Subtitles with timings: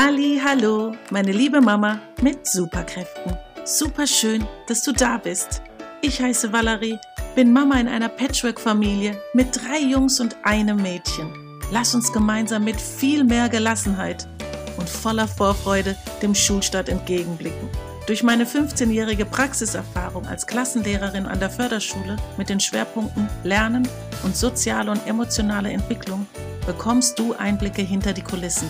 [0.00, 3.36] Halli, hallo, meine liebe Mama mit Superkräften.
[3.64, 5.60] Super schön, dass du da bist.
[6.02, 7.00] Ich heiße Valerie,
[7.34, 11.32] bin Mama in einer Patchwork-Familie mit drei Jungs und einem Mädchen.
[11.72, 14.28] Lass uns gemeinsam mit viel mehr Gelassenheit
[14.76, 17.68] und voller Vorfreude dem Schulstart entgegenblicken.
[18.06, 23.88] Durch meine 15-jährige Praxiserfahrung als Klassenlehrerin an der Förderschule mit den Schwerpunkten Lernen
[24.22, 26.28] und soziale und emotionale Entwicklung
[26.66, 28.68] bekommst du Einblicke hinter die Kulissen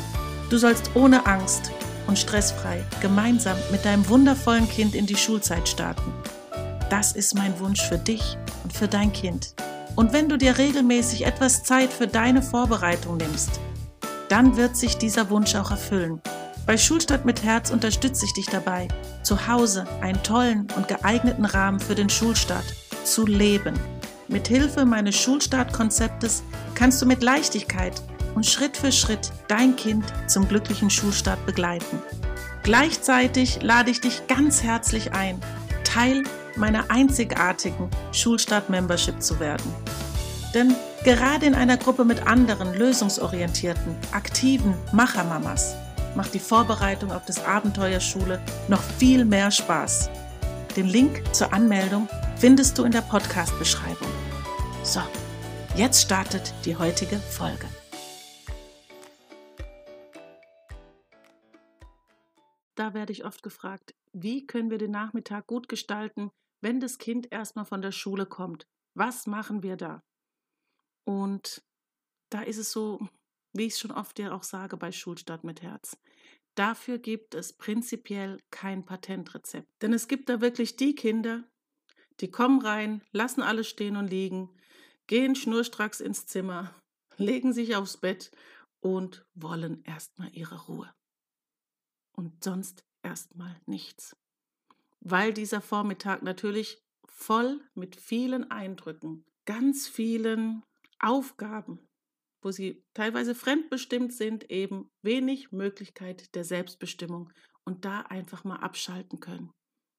[0.51, 1.71] Du sollst ohne Angst
[2.07, 6.13] und stressfrei gemeinsam mit deinem wundervollen Kind in die Schulzeit starten.
[6.89, 9.55] Das ist mein Wunsch für dich und für dein Kind.
[9.95, 13.61] Und wenn du dir regelmäßig etwas Zeit für deine Vorbereitung nimmst,
[14.29, 16.23] dann wird sich dieser Wunsch auch erfüllen.
[16.67, 18.89] Bei Schulstadt mit Herz unterstütze ich dich dabei,
[19.23, 22.65] zu Hause einen tollen und geeigneten Rahmen für den Schulstart
[23.05, 23.75] zu leben.
[24.29, 26.43] Mit Hilfe meines Schulstartkonzeptes
[26.75, 28.03] kannst du mit Leichtigkeit
[28.39, 32.01] und Schritt für Schritt dein Kind zum glücklichen Schulstart begleiten.
[32.63, 35.41] Gleichzeitig lade ich dich ganz herzlich ein,
[35.83, 36.23] Teil
[36.55, 39.75] meiner einzigartigen Schulstart-Membership zu werden.
[40.55, 45.75] Denn gerade in einer Gruppe mit anderen lösungsorientierten, aktiven Machermamas
[46.15, 50.11] macht die Vorbereitung auf das Abenteuer Schule noch viel mehr Spaß.
[50.77, 54.13] Den Link zur Anmeldung findest du in der Podcast-Beschreibung.
[54.85, 55.01] So,
[55.75, 57.67] jetzt startet die heutige Folge.
[62.79, 67.33] Da werde ich oft gefragt, wie können wir den Nachmittag gut gestalten, wenn das Kind
[67.33, 68.69] erstmal von der Schule kommt?
[68.95, 70.05] Was machen wir da?
[71.03, 71.65] Und
[72.31, 73.01] da ist es so,
[73.53, 75.97] wie ich es schon oft ja auch sage bei Schulstadt mit Herz.
[76.55, 79.69] Dafür gibt es prinzipiell kein Patentrezept.
[79.83, 81.43] Denn es gibt da wirklich die Kinder,
[82.21, 84.51] die kommen rein, lassen alles stehen und liegen,
[85.09, 86.73] gehen schnurstracks ins Zimmer,
[87.17, 88.31] legen sich aufs Bett
[88.79, 90.89] und wollen erstmal ihre Ruhe
[92.19, 94.17] und sonst erstmal nichts.
[94.99, 100.65] Weil dieser Vormittag natürlich voll mit vielen Eindrücken, ganz vielen
[100.99, 101.79] Aufgaben,
[102.43, 107.33] wo sie teilweise fremdbestimmt sind, eben wenig Möglichkeit der Selbstbestimmung
[107.65, 109.53] und da einfach mal abschalten können,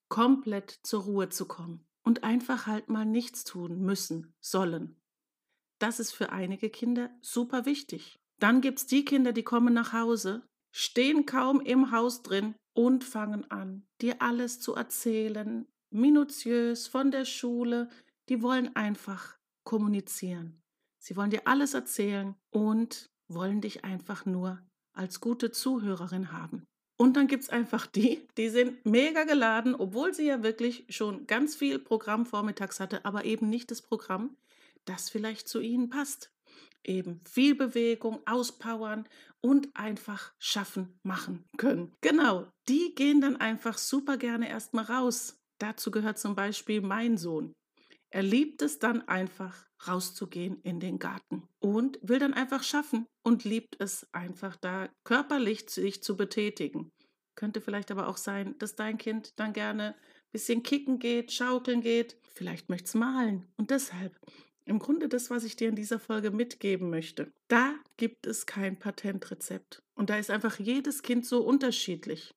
[0.09, 5.00] komplett zur Ruhe zu kommen und einfach halt mal nichts tun müssen, sollen.
[5.79, 8.19] Das ist für einige Kinder super wichtig.
[8.40, 13.03] Dann gibt es die Kinder, die kommen nach Hause stehen kaum im Haus drin und
[13.03, 17.90] fangen an, dir alles zu erzählen, minutiös von der Schule.
[18.30, 20.62] Die wollen einfach kommunizieren.
[21.00, 24.62] Sie wollen dir alles erzählen und wollen dich einfach nur
[24.94, 26.66] als gute Zuhörerin haben.
[26.97, 31.28] Und dann gibt es einfach die, die sind mega geladen, obwohl sie ja wirklich schon
[31.28, 34.35] ganz viel Programm vormittags hatte, aber eben nicht das Programm,
[34.84, 36.31] das vielleicht zu ihnen passt
[36.84, 39.08] eben viel Bewegung, auspowern
[39.41, 41.94] und einfach schaffen, machen können.
[42.01, 45.39] Genau, die gehen dann einfach super gerne erstmal raus.
[45.59, 47.53] Dazu gehört zum Beispiel mein Sohn.
[48.11, 53.44] Er liebt es dann einfach rauszugehen in den Garten und will dann einfach schaffen und
[53.44, 56.91] liebt es einfach da körperlich sich zu betätigen.
[57.35, 61.81] Könnte vielleicht aber auch sein, dass dein Kind dann gerne ein bisschen kicken geht, schaukeln
[61.81, 64.19] geht, vielleicht möchte es malen und deshalb
[64.69, 67.31] im Grunde das, was ich dir in dieser Folge mitgeben möchte.
[67.47, 69.81] Da gibt es kein Patentrezept.
[69.96, 72.35] Und da ist einfach jedes Kind so unterschiedlich.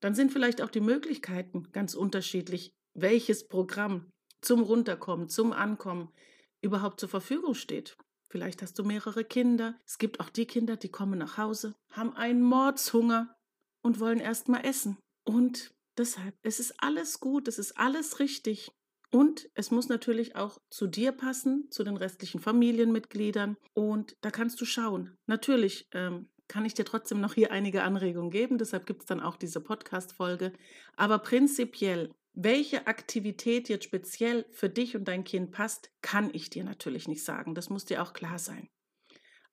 [0.00, 6.10] Dann sind vielleicht auch die Möglichkeiten ganz unterschiedlich, welches Programm zum Runterkommen, zum Ankommen
[6.60, 7.96] überhaupt zur Verfügung steht.
[8.28, 9.74] Vielleicht hast du mehrere Kinder.
[9.84, 13.34] Es gibt auch die Kinder, die kommen nach Hause, haben einen Mordshunger
[13.82, 14.98] und wollen erst mal essen.
[15.24, 18.70] Und deshalb, es ist alles gut, es ist alles richtig.
[19.12, 23.58] Und es muss natürlich auch zu dir passen, zu den restlichen Familienmitgliedern.
[23.74, 25.18] Und da kannst du schauen.
[25.26, 28.56] Natürlich ähm, kann ich dir trotzdem noch hier einige Anregungen geben.
[28.56, 30.54] Deshalb gibt es dann auch diese Podcast-Folge.
[30.96, 36.64] Aber prinzipiell, welche Aktivität jetzt speziell für dich und dein Kind passt, kann ich dir
[36.64, 37.54] natürlich nicht sagen.
[37.54, 38.68] Das muss dir auch klar sein.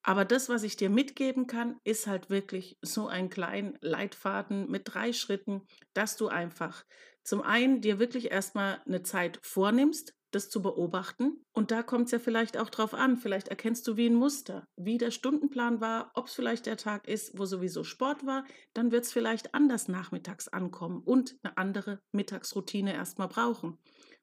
[0.02, 4.84] Aber das, was ich dir mitgeben kann, ist halt wirklich so ein kleiner Leitfaden mit
[4.86, 6.86] drei Schritten, dass du einfach
[7.24, 11.44] zum einen dir wirklich erstmal eine Zeit vornimmst, das zu beobachten.
[11.54, 13.18] Und da kommt es ja vielleicht auch drauf an.
[13.18, 17.08] Vielleicht erkennst du wie ein Muster, wie der Stundenplan war, ob es vielleicht der Tag
[17.08, 18.46] ist, wo sowieso Sport war.
[18.74, 23.78] Dann wird es vielleicht anders nachmittags ankommen und eine andere Mittagsroutine erstmal brauchen.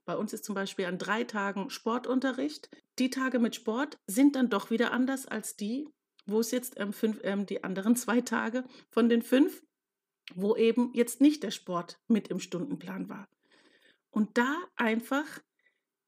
[0.06, 2.70] Bei uns ist zum Beispiel an drei Tagen Sportunterricht.
[2.98, 5.88] Die Tage mit Sport sind dann doch wieder anders als die,
[6.24, 9.62] wo es jetzt ähm, fünf, ähm, die anderen zwei Tage von den fünf
[10.34, 13.28] wo eben jetzt nicht der Sport mit im Stundenplan war.
[14.10, 15.26] Und da einfach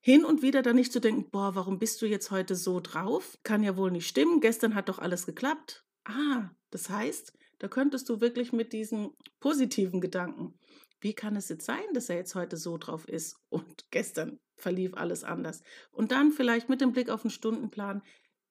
[0.01, 3.39] hin und wieder dann nicht zu denken, boah, warum bist du jetzt heute so drauf?
[3.43, 5.85] Kann ja wohl nicht stimmen, gestern hat doch alles geklappt.
[6.05, 9.11] Ah, das heißt, Da könntest du wirklich mit diesen
[9.41, 10.55] positiven Gedanken,
[11.01, 14.95] wie kann es jetzt sein, dass er jetzt heute so drauf ist und gestern verlief
[14.95, 15.63] alles anders?
[15.91, 18.03] Und dann vielleicht mit dem Blick auf den Stundenplan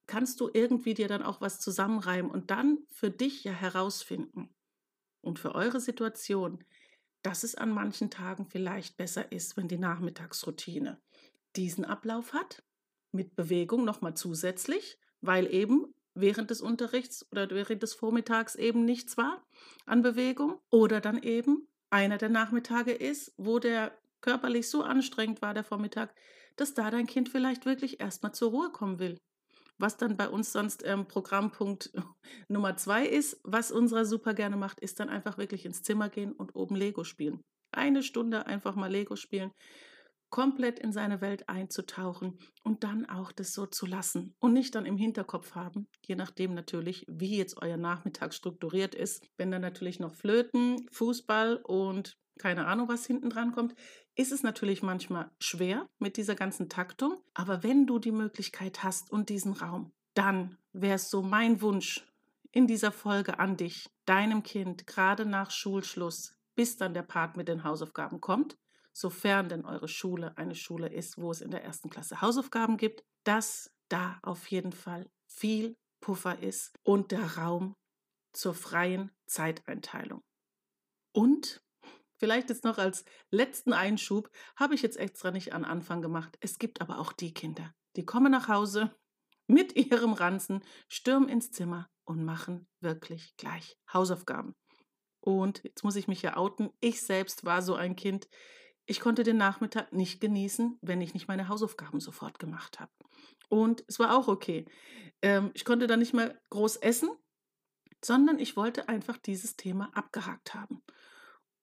[0.06, 4.50] kannst du irgendwie dir dann auch was zusammenreimen und dann für dich ja herausfinden
[5.22, 6.64] und für eure Situation,
[7.22, 11.02] dass es an manchen Tagen vielleicht besser ist, wenn die Nachmittagsroutine
[11.58, 12.64] diesen Ablauf hat,
[13.12, 19.18] mit Bewegung nochmal zusätzlich, weil eben während des Unterrichts oder während des Vormittags eben nichts
[19.18, 19.46] war
[19.86, 20.60] an Bewegung.
[20.70, 26.14] Oder dann eben einer der Nachmittage ist, wo der körperlich so anstrengend war, der Vormittag,
[26.56, 29.18] dass da dein Kind vielleicht wirklich erstmal zur Ruhe kommen will.
[29.78, 31.92] Was dann bei uns sonst ähm, Programmpunkt
[32.48, 36.34] Nummer zwei ist, was unserer super gerne macht, ist dann einfach wirklich ins Zimmer gehen
[36.34, 37.42] und oben Lego spielen.
[37.72, 39.52] Eine Stunde einfach mal Lego spielen
[40.30, 44.86] komplett in seine Welt einzutauchen und dann auch das so zu lassen und nicht dann
[44.86, 49.26] im Hinterkopf haben, je nachdem natürlich, wie jetzt euer Nachmittag strukturiert ist.
[49.38, 53.74] Wenn dann natürlich noch Flöten, Fußball und keine Ahnung, was hinten dran kommt,
[54.16, 57.22] ist es natürlich manchmal schwer mit dieser ganzen Taktung.
[57.34, 62.06] Aber wenn du die Möglichkeit hast und diesen Raum, dann wäre es so mein Wunsch
[62.52, 67.48] in dieser Folge an dich, deinem Kind, gerade nach Schulschluss, bis dann der Part mit
[67.48, 68.58] den Hausaufgaben kommt,
[68.98, 73.04] sofern denn eure Schule eine Schule ist, wo es in der ersten Klasse Hausaufgaben gibt,
[73.24, 77.76] dass da auf jeden Fall viel Puffer ist und der Raum
[78.34, 80.24] zur freien Zeiteinteilung.
[81.14, 81.62] Und
[82.18, 86.36] vielleicht jetzt noch als letzten Einschub, habe ich jetzt extra nicht an Anfang gemacht.
[86.40, 88.96] Es gibt aber auch die Kinder, die kommen nach Hause
[89.46, 94.56] mit ihrem Ranzen, stürmen ins Zimmer und machen wirklich gleich Hausaufgaben.
[95.20, 98.28] Und jetzt muss ich mich ja outen, ich selbst war so ein Kind,
[98.88, 102.92] ich konnte den Nachmittag nicht genießen, wenn ich nicht meine Hausaufgaben sofort gemacht habe.
[103.50, 104.66] Und es war auch okay.
[105.22, 107.10] Ähm, ich konnte dann nicht mehr groß essen,
[108.04, 110.82] sondern ich wollte einfach dieses Thema abgehakt haben.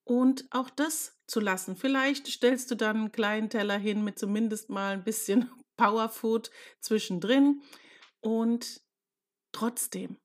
[0.05, 1.76] Und auch das zu lassen.
[1.76, 6.50] Vielleicht stellst du dann einen kleinen Teller hin mit zumindest mal ein bisschen Powerfood
[6.81, 7.62] zwischendrin.
[8.20, 8.82] Und
[9.53, 10.19] trotzdem,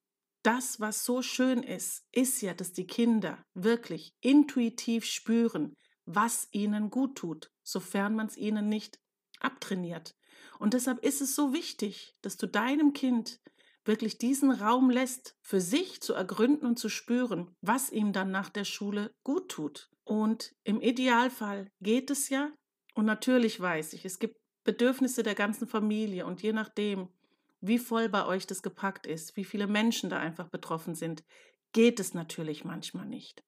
[0.43, 5.75] das, was so schön ist, ist ja, dass die Kinder wirklich intuitiv spüren,
[6.11, 8.99] was ihnen gut tut, sofern man es ihnen nicht
[9.39, 10.15] abtrainiert.
[10.57, 13.39] Und deshalb ist es so wichtig, dass du deinem Kind
[13.85, 18.49] wirklich diesen Raum lässt, für sich zu ergründen und zu spüren, was ihm dann nach
[18.49, 19.89] der Schule gut tut.
[20.03, 22.51] Und im Idealfall geht es ja,
[22.95, 27.09] und natürlich weiß ich, es gibt Bedürfnisse der ganzen Familie und je nachdem,
[27.61, 31.23] wie voll bei euch das gepackt ist, wie viele Menschen da einfach betroffen sind,
[31.71, 33.43] geht es natürlich manchmal nicht.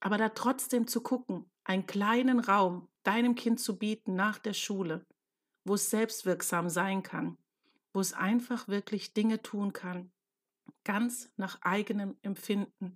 [0.00, 5.06] Aber da trotzdem zu gucken, einen kleinen Raum deinem Kind zu bieten nach der Schule,
[5.64, 7.36] wo es selbstwirksam sein kann,
[7.92, 10.10] wo es einfach wirklich Dinge tun kann,
[10.84, 12.94] ganz nach eigenem Empfinden.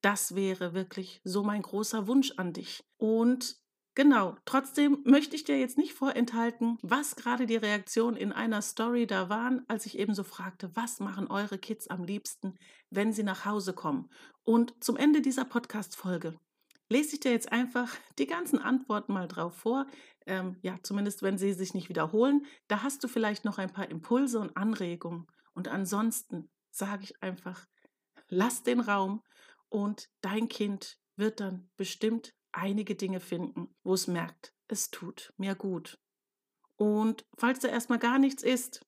[0.00, 2.84] Das wäre wirklich so mein großer Wunsch an dich.
[2.98, 3.56] Und
[3.96, 9.06] Genau, trotzdem möchte ich dir jetzt nicht vorenthalten, was gerade die Reaktionen in einer Story
[9.06, 12.58] da waren, als ich eben so fragte, was machen eure Kids am liebsten,
[12.90, 14.10] wenn sie nach Hause kommen?
[14.42, 16.36] Und zum Ende dieser Podcast-Folge
[16.88, 19.86] lese ich dir jetzt einfach die ganzen Antworten mal drauf vor.
[20.26, 22.46] Ähm, ja, zumindest wenn sie sich nicht wiederholen.
[22.66, 25.28] Da hast du vielleicht noch ein paar Impulse und Anregungen.
[25.54, 27.64] Und ansonsten sage ich einfach,
[28.28, 29.22] lass den Raum
[29.68, 35.54] und dein Kind wird dann bestimmt einige Dinge finden, wo es merkt, es tut mir
[35.54, 35.98] gut.
[36.76, 38.84] Und falls da erstmal gar nichts ist,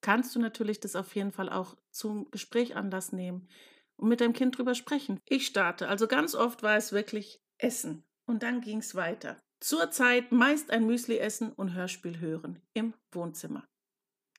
[0.00, 3.48] kannst du natürlich das auf jeden Fall auch zum Gespräch Anlass nehmen
[3.96, 5.20] und mit deinem Kind drüber sprechen.
[5.24, 5.88] Ich starte.
[5.88, 8.04] Also ganz oft war es wirklich Essen.
[8.26, 9.40] Und dann ging es weiter.
[9.60, 13.66] Zurzeit meist ein Müsli essen und Hörspiel hören im Wohnzimmer.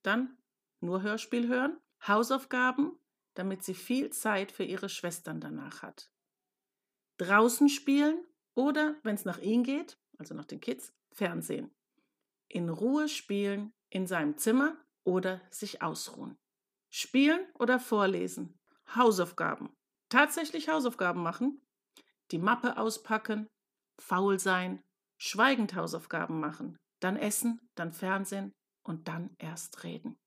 [0.03, 0.37] Dann
[0.79, 2.99] nur Hörspiel hören, Hausaufgaben,
[3.33, 6.11] damit sie viel Zeit für ihre Schwestern danach hat.
[7.17, 8.23] Draußen spielen
[8.57, 11.69] oder, wenn es nach ihnen geht, also nach den Kids, Fernsehen.
[12.47, 16.37] In Ruhe spielen in seinem Zimmer oder sich ausruhen.
[16.89, 18.57] Spielen oder vorlesen,
[18.95, 19.69] Hausaufgaben.
[20.09, 21.61] Tatsächlich Hausaufgaben machen.
[22.31, 23.47] Die Mappe auspacken.
[23.99, 24.83] Faul sein.
[25.17, 26.77] Schweigend Hausaufgaben machen.
[26.99, 30.17] Dann essen, dann Fernsehen und dann erst reden.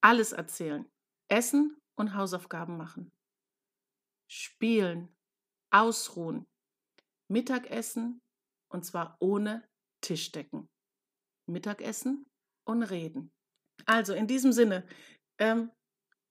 [0.00, 0.90] Alles erzählen.
[1.28, 3.12] Essen und Hausaufgaben machen.
[4.26, 5.14] Spielen.
[5.70, 6.46] Ausruhen.
[7.28, 8.20] Mittagessen
[8.68, 9.66] und zwar ohne
[10.00, 10.68] Tischdecken.
[11.46, 12.26] Mittagessen
[12.64, 13.30] und reden.
[13.86, 14.86] Also in diesem Sinne,
[15.38, 15.70] ähm,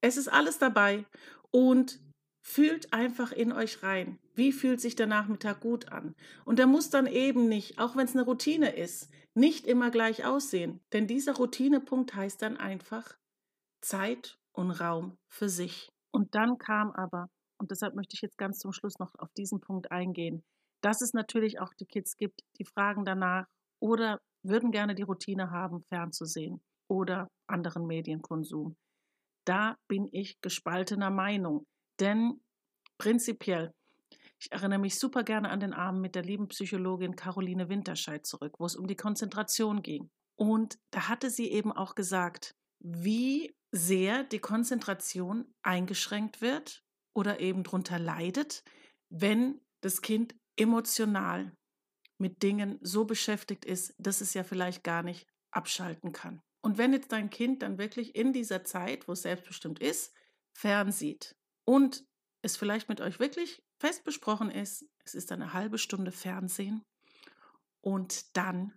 [0.02, 1.06] es ist alles dabei
[1.52, 2.00] und
[2.44, 4.20] fühlt einfach in euch rein.
[4.36, 6.16] Wie fühlt sich der Nachmittag gut an?
[6.46, 10.26] Und der muss dann eben nicht, auch wenn es eine Routine ist, nicht immer gleich
[10.26, 10.80] aussehen.
[10.94, 13.18] Denn dieser Routinepunkt heißt dann einfach
[13.82, 15.90] Zeit und Raum für sich.
[16.12, 19.60] Und dann kam aber und deshalb möchte ich jetzt ganz zum Schluss noch auf diesen
[19.60, 20.44] Punkt eingehen,
[20.88, 23.46] dass es natürlich auch die Kids gibt, die fragen danach
[23.82, 28.78] oder würden gerne die Routine haben, fernzusehen oder anderen Medienkonsum.
[29.46, 31.66] Da bin ich gespaltener Meinung,
[32.00, 32.40] denn
[32.98, 33.74] prinzipiell,
[34.40, 38.54] ich erinnere mich super gerne an den Abend mit der lieben Psychologin Caroline Winterscheid zurück,
[38.58, 40.10] wo es um die Konzentration ging.
[40.38, 46.82] Und da hatte sie eben auch gesagt, wie sehr die Konzentration eingeschränkt wird
[47.14, 48.64] oder eben darunter leidet,
[49.10, 51.56] wenn das Kind emotional
[52.18, 56.42] mit Dingen so beschäftigt ist, dass es ja vielleicht gar nicht abschalten kann.
[56.62, 60.14] Und wenn jetzt dein Kind dann wirklich in dieser Zeit, wo es selbstbestimmt ist,
[60.54, 61.36] fernsieht
[61.66, 62.04] und
[62.42, 66.84] es vielleicht mit euch wirklich fest besprochen ist, es ist eine halbe Stunde Fernsehen
[67.82, 68.74] und dann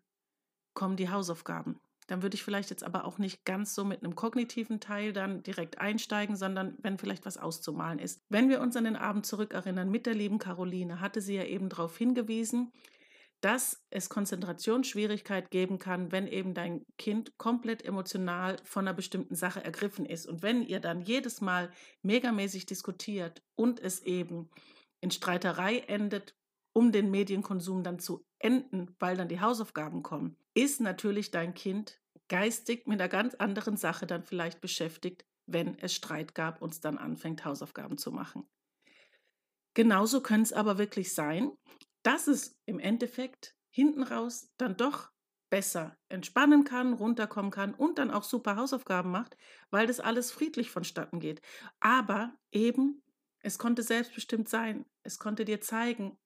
[0.74, 1.80] kommen die Hausaufgaben.
[2.10, 5.44] Dann würde ich vielleicht jetzt aber auch nicht ganz so mit einem kognitiven Teil dann
[5.44, 8.20] direkt einsteigen, sondern wenn vielleicht was auszumalen ist.
[8.28, 11.68] Wenn wir uns an den Abend zurückerinnern mit der lieben Caroline, hatte sie ja eben
[11.68, 12.72] darauf hingewiesen,
[13.40, 19.64] dass es Konzentrationsschwierigkeit geben kann, wenn eben dein Kind komplett emotional von einer bestimmten Sache
[19.64, 20.26] ergriffen ist.
[20.26, 21.70] Und wenn ihr dann jedes Mal
[22.02, 24.50] megamäßig diskutiert und es eben
[25.00, 26.34] in Streiterei endet,
[26.72, 31.99] um den Medienkonsum dann zu enden, weil dann die Hausaufgaben kommen, ist natürlich dein Kind
[32.30, 36.80] geistig mit einer ganz anderen Sache dann vielleicht beschäftigt, wenn es Streit gab und es
[36.80, 38.48] dann anfängt, Hausaufgaben zu machen.
[39.74, 41.52] Genauso könnte es aber wirklich sein,
[42.02, 45.10] dass es im Endeffekt hinten raus dann doch
[45.50, 49.36] besser entspannen kann, runterkommen kann und dann auch super Hausaufgaben macht,
[49.70, 51.42] weil das alles friedlich vonstatten geht.
[51.80, 53.02] Aber eben,
[53.40, 54.86] es konnte selbstbestimmt sein.
[55.02, 56.16] Es konnte dir zeigen,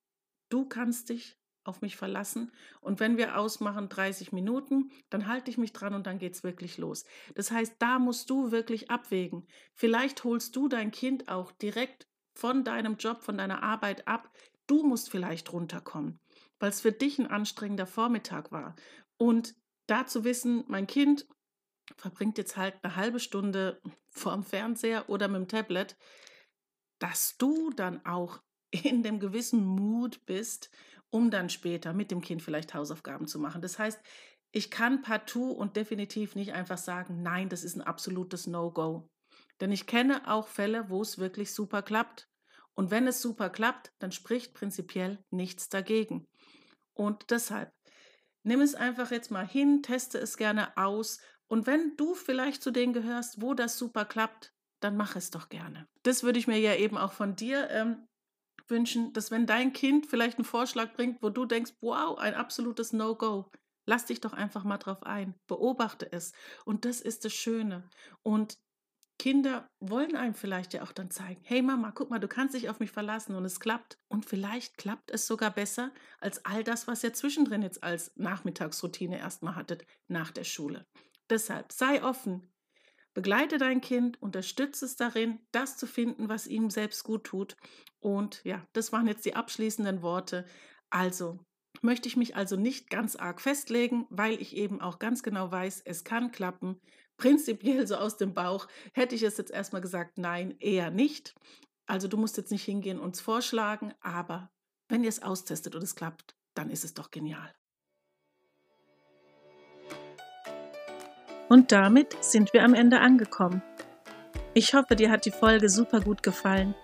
[0.50, 5.58] du kannst dich auf mich verlassen und wenn wir ausmachen 30 Minuten, dann halte ich
[5.58, 7.04] mich dran und dann geht es wirklich los.
[7.34, 9.46] Das heißt, da musst du wirklich abwägen.
[9.72, 14.30] Vielleicht holst du dein Kind auch direkt von deinem Job, von deiner Arbeit ab,
[14.66, 16.18] Du musst vielleicht runterkommen,
[16.58, 18.74] weil es für dich ein anstrengender Vormittag war.
[19.18, 19.54] Und
[19.86, 21.26] da zu wissen, mein Kind
[21.96, 25.96] verbringt jetzt halt eine halbe Stunde vorm Fernseher oder mit dem Tablet,
[26.98, 28.40] dass du dann auch
[28.70, 30.70] in dem gewissen Mut bist,
[31.14, 33.62] um dann später mit dem Kind vielleicht Hausaufgaben zu machen.
[33.62, 34.00] Das heißt,
[34.50, 39.08] ich kann partout und definitiv nicht einfach sagen, nein, das ist ein absolutes No-Go.
[39.60, 42.26] Denn ich kenne auch Fälle, wo es wirklich super klappt.
[42.74, 46.26] Und wenn es super klappt, dann spricht prinzipiell nichts dagegen.
[46.94, 47.70] Und deshalb,
[48.42, 51.20] nimm es einfach jetzt mal hin, teste es gerne aus.
[51.46, 55.48] Und wenn du vielleicht zu denen gehörst, wo das super klappt, dann mach es doch
[55.48, 55.86] gerne.
[56.02, 58.08] Das würde ich mir ja eben auch von dir ähm,
[58.68, 62.92] wünschen, dass wenn dein Kind vielleicht einen Vorschlag bringt, wo du denkst, wow, ein absolutes
[62.92, 63.50] No-Go,
[63.86, 66.32] lass dich doch einfach mal drauf ein, beobachte es.
[66.64, 67.88] Und das ist das Schöne.
[68.22, 68.58] Und
[69.18, 72.68] Kinder wollen einem vielleicht ja auch dann zeigen, hey Mama, guck mal, du kannst dich
[72.68, 73.98] auf mich verlassen und es klappt.
[74.08, 79.18] Und vielleicht klappt es sogar besser als all das, was ihr zwischendrin jetzt als Nachmittagsroutine
[79.18, 80.86] erstmal hattet nach der Schule.
[81.30, 82.52] Deshalb sei offen,
[83.14, 87.56] begleite dein Kind, unterstütze es darin, das zu finden, was ihm selbst gut tut.
[88.00, 90.44] Und ja, das waren jetzt die abschließenden Worte.
[90.90, 91.38] Also
[91.80, 95.82] möchte ich mich also nicht ganz arg festlegen, weil ich eben auch ganz genau weiß,
[95.84, 96.80] es kann klappen
[97.16, 101.34] prinzipiell so aus dem Bauch hätte ich es jetzt erstmal gesagt, nein, eher nicht.
[101.86, 104.50] Also du musst jetzt nicht hingehen und es vorschlagen, aber
[104.88, 107.54] wenn ihr es austestet und es klappt, dann ist es doch genial.
[111.54, 113.62] Und damit sind wir am Ende angekommen.
[114.54, 116.74] Ich hoffe, dir hat die Folge super gut gefallen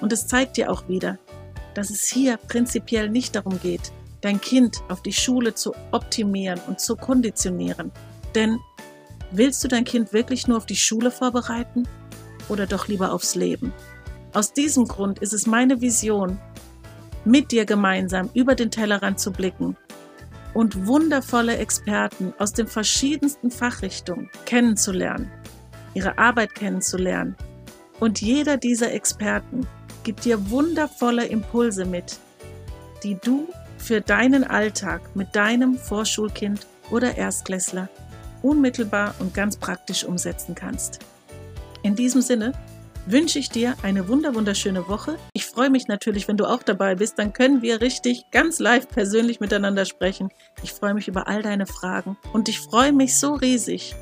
[0.00, 1.20] und es zeigt dir auch wieder,
[1.74, 3.92] dass es hier prinzipiell nicht darum geht,
[4.22, 7.92] dein Kind auf die Schule zu optimieren und zu konditionieren.
[8.34, 8.58] Denn
[9.30, 11.86] Willst du dein Kind wirklich nur auf die Schule vorbereiten
[12.48, 13.72] oder doch lieber aufs Leben?
[14.32, 16.40] Aus diesem Grund ist es meine Vision,
[17.24, 19.76] mit dir gemeinsam über den Tellerrand zu blicken
[20.56, 25.30] und wundervolle Experten aus den verschiedensten Fachrichtungen kennenzulernen,
[25.92, 27.36] ihre Arbeit kennenzulernen.
[28.00, 29.66] Und jeder dieser Experten
[30.02, 32.18] gibt dir wundervolle Impulse mit,
[33.02, 37.90] die du für deinen Alltag mit deinem Vorschulkind oder Erstklässler
[38.40, 41.00] unmittelbar und ganz praktisch umsetzen kannst.
[41.82, 42.52] In diesem Sinne
[43.06, 45.16] wünsche ich dir eine wunderschöne Woche.
[45.32, 47.18] Ich freue mich natürlich, wenn du auch dabei bist.
[47.18, 50.28] Dann können wir richtig ganz live persönlich miteinander sprechen.
[50.62, 53.94] Ich freue mich über all deine Fragen und ich freue mich so riesig,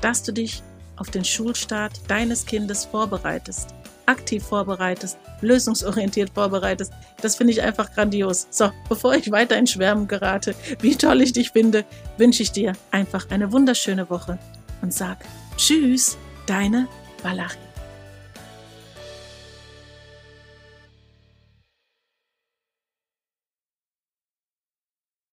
[0.00, 0.62] dass du dich
[0.96, 3.74] auf den Schulstart deines Kindes vorbereitest
[4.06, 6.92] aktiv vorbereitest, lösungsorientiert vorbereitest.
[7.20, 8.46] Das finde ich einfach grandios.
[8.50, 11.84] So, bevor ich weiter in Schwärmen gerate, wie toll ich dich finde,
[12.16, 14.38] wünsche ich dir einfach eine wunderschöne Woche
[14.82, 15.18] und sag
[15.56, 16.88] Tschüss, deine
[17.22, 17.65] Valerie.